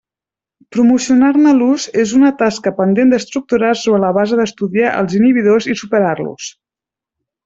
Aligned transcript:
Promocionar-ne 0.75 1.51
l'ús 1.57 1.83
és 2.05 2.13
una 2.21 2.31
tasca 2.39 2.73
pendent 2.79 3.13
d'estructurar 3.13 3.73
sobre 3.81 3.99
la 4.07 4.13
base 4.19 4.39
d'estudiar 4.43 4.95
els 5.03 5.17
inhibidors 5.19 5.69
i 5.75 5.81
superar-los. 5.83 6.49